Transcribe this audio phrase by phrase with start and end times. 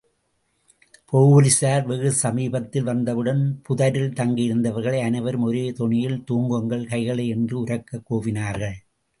[1.11, 8.77] போலிஸார் வெகுசமீபத்தில் வந்தவுடன் புதரில் தங்கியிருந்தவர்கள் அனைவரும் ஒரே தொனியில் தூக்குங்கள் கைகளை என்று உரக்கக் கூவினார்கள்.